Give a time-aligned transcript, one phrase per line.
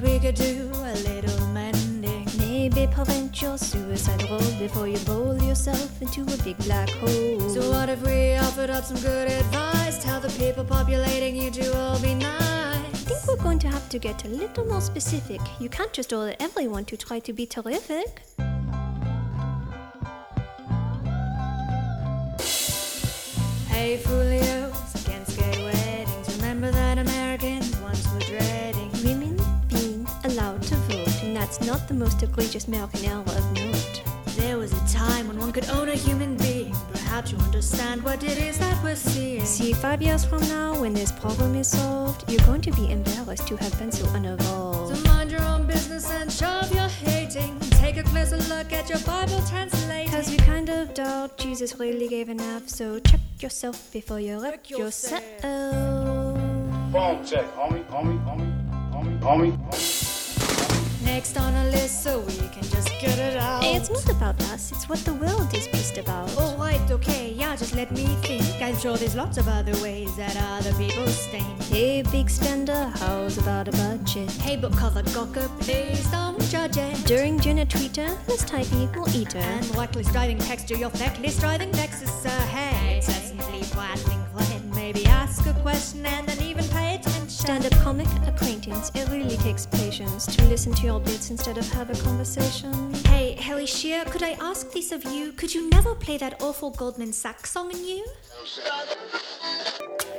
[0.00, 2.26] could do a little mending.
[2.38, 7.40] Maybe prevent your suicide roll before you bowl yourself into a big black hole.
[7.50, 10.02] So what if we offered up some good advice?
[10.02, 12.40] Tell the people populating you to all be nice.
[12.40, 15.40] I think we're going to have to get a little more specific.
[15.58, 18.22] You can't just order everyone to try to be terrific.
[23.68, 23.96] Hey,
[31.50, 34.02] that's not the most egregious American error of note.
[34.36, 36.72] There was a time when one could own a human being.
[36.92, 39.44] Perhaps you understand what it is that we're seeing.
[39.44, 43.48] See, five years from now, when this problem is solved, you're going to be embarrassed
[43.48, 44.94] to have been so unevolved.
[44.96, 47.58] So mind your own business and shove your hating.
[47.82, 50.12] Take a closer look at your Bible translating.
[50.12, 54.34] Cause you kind of doubt Jesus really gave an F, so check yourself before you
[54.40, 55.20] wreck Wreck yourself.
[55.42, 56.92] yourself.
[56.92, 59.89] Phone check, homie, homie, homie, homie, homie, homie.
[61.10, 63.64] Next on a list so we can just get it out.
[63.64, 66.30] It's not about us, it's what the world is pissed about.
[66.38, 68.62] Alright, okay, yeah, just let me think.
[68.62, 71.62] I'm sure there's lots of other ways that other people stink.
[71.64, 74.30] Hey, big spender, how's about a budget?
[74.46, 76.94] Hey, book cover gawker, please don't judge it.
[77.06, 79.38] During dinner tweeter, let's type equal eater.
[79.38, 82.96] And reckless driving texture, your feckless driving Texas ahead.
[82.98, 87.19] Incessantly prattling ahead, maybe ask a question and then even pay attention.
[87.40, 91.66] Stand up comic acquaintance, it really takes patience to listen to your bits instead of
[91.72, 92.92] have a conversation.
[93.06, 95.32] Hey, Helly Shear, could I ask this of you?
[95.32, 98.06] Could you never play that awful Goldman Sachs song in you?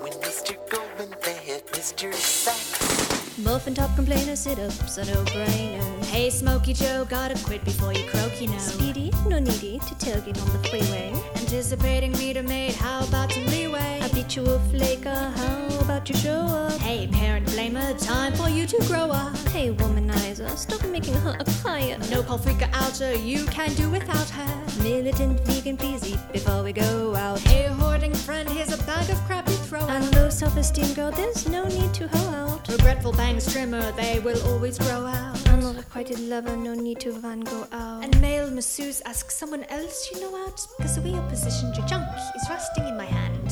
[0.00, 0.56] When Mr.
[0.68, 2.12] Goldman there, Mr.
[2.12, 3.38] Sachs.
[3.38, 6.04] Muffin top complainer, sit ups a no brainer.
[6.06, 8.58] Hey, Smokey Joe, gotta quit before you croak, you know.
[8.58, 11.43] Speedy, no needy to tailgate on the freeway.
[11.54, 12.10] Anticipating
[12.48, 14.00] maid, how about some leeway?
[14.02, 16.72] Habitual flaker, how about you show up?
[16.80, 19.36] Hey, parent blamer, time for you to grow up.
[19.50, 21.96] Hey, womanizer, stop making her a crier.
[22.10, 24.82] No call freaker outer, you can do without her.
[24.82, 27.38] Militant vegan, please eat before we go out.
[27.38, 31.48] Hey, hoarding friend, here's a bag of crap you throw And low self-esteem girl, there's
[31.48, 32.68] no need to hoe out.
[32.68, 35.43] Regretful bangs trimmer, they will always grow out.
[36.04, 38.04] Unrequited lover, no need to Van Gogh out.
[38.04, 41.86] And male masseuse, ask someone else you know out, because the way you're positioned, your
[41.86, 42.06] junk
[42.36, 43.43] is rusting in my hand.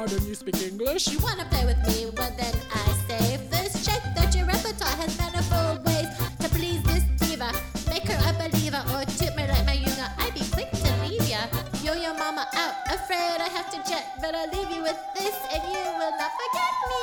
[0.00, 1.12] Pardon, you speak English?
[1.12, 5.12] you wanna play with me, well then I say first check that your repertoire has
[5.20, 6.08] manifold ways
[6.40, 7.52] to please this diva.
[7.86, 10.08] Make her a believer or tip me like my younger.
[10.16, 11.44] I'd be quick to leave ya.
[11.84, 15.36] Yo, your mama out, afraid I have to jet, but I'll leave you with this
[15.52, 17.02] and you will not forget me.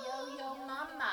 [0.00, 1.12] Yo, yo, mama.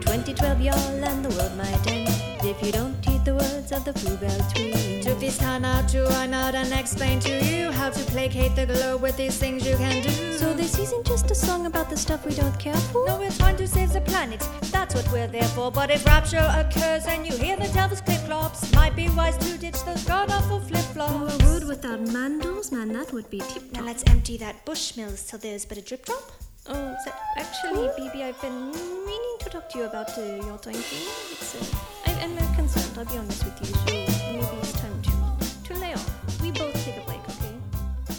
[0.00, 2.08] 2012, y'all, and the world might end
[2.42, 5.02] if you don't heed the words of the bluebell Tree.
[5.02, 8.64] Took this time out to rhyme out and explain to you how to placate the
[8.64, 10.32] globe with these things you can do.
[10.38, 13.06] So this isn't just a song about the stuff we don't care for.
[13.06, 14.40] No, we're trying to save the planet.
[14.72, 15.70] That's what we're there for.
[15.70, 19.58] But if rapture occurs and you hear the devil's clip clops, might be wise to
[19.58, 21.34] ditch those god awful flip Oh, flops.
[21.34, 25.38] a word without mandals, man, that would be tip Now let's empty that bushmills till
[25.38, 26.32] there's but a drip drop.
[26.70, 28.70] Oh, so actually, BB, I've been
[29.08, 29.27] meaning to
[29.70, 31.04] to you about uh, your time thing.
[31.32, 33.66] It's, uh, I, am concerned, I'll be honest with you.
[33.66, 33.84] So
[34.32, 36.40] maybe it's time to, to lay off.
[36.42, 37.54] We both take a break, okay?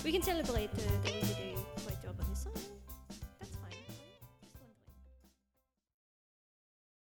[0.04, 0.70] We can celebrate.
[0.78, 0.99] Uh,